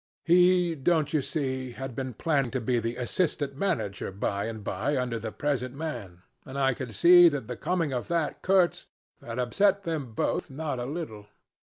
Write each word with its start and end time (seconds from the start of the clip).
He, 0.25 0.73
don't 0.73 1.13
you 1.13 1.21
see, 1.21 1.73
had 1.73 1.95
been 1.95 2.15
planning 2.15 2.49
to 2.49 2.59
be 2.59 2.95
assistant 2.95 3.55
manager 3.55 4.11
by 4.11 4.45
and 4.45 4.63
by 4.63 4.97
under 4.97 5.19
the 5.19 5.31
present 5.31 5.75
man, 5.75 6.23
and 6.43 6.57
I 6.57 6.73
could 6.73 6.95
see 6.95 7.29
that 7.29 7.47
the 7.47 7.55
coming 7.55 7.93
of 7.93 8.07
that 8.07 8.41
Kurtz 8.41 8.87
had 9.23 9.37
upset 9.37 9.83
them 9.83 10.13
both 10.15 10.49
not 10.49 10.79
a 10.79 10.85
little. 10.85 11.27